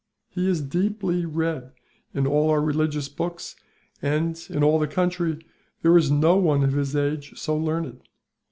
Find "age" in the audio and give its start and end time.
6.95-7.37